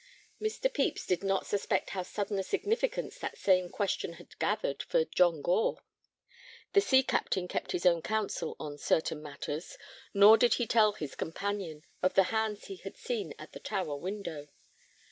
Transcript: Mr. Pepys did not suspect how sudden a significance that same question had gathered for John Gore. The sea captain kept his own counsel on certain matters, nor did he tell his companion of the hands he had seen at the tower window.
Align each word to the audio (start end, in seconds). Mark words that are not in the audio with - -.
Mr. 0.41 0.63
Pepys 0.67 1.05
did 1.05 1.23
not 1.23 1.45
suspect 1.45 1.91
how 1.91 2.01
sudden 2.01 2.39
a 2.39 2.43
significance 2.43 3.19
that 3.19 3.37
same 3.37 3.69
question 3.69 4.13
had 4.13 4.39
gathered 4.39 4.81
for 4.81 5.05
John 5.05 5.43
Gore. 5.43 5.83
The 6.73 6.81
sea 6.81 7.03
captain 7.03 7.47
kept 7.47 7.71
his 7.71 7.85
own 7.85 8.01
counsel 8.01 8.55
on 8.59 8.79
certain 8.79 9.21
matters, 9.21 9.77
nor 10.11 10.37
did 10.37 10.55
he 10.55 10.65
tell 10.65 10.93
his 10.93 11.13
companion 11.13 11.83
of 12.01 12.15
the 12.15 12.23
hands 12.33 12.65
he 12.65 12.77
had 12.77 12.97
seen 12.97 13.35
at 13.37 13.51
the 13.51 13.59
tower 13.59 13.95
window. 13.95 14.47